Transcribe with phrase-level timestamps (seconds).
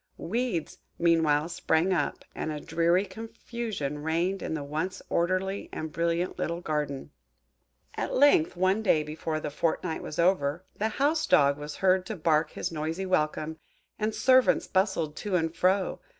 [0.17, 6.39] Weeds meanwhile sprang up, and a dreary confusion reigned in the once orderly and brilliant
[6.39, 7.11] little garden.
[7.95, 12.15] At length, one day before the fortnight was over, the house dog was heard to
[12.15, 13.59] bark his noisy welcome,
[13.99, 15.99] and servants bustled to and fro.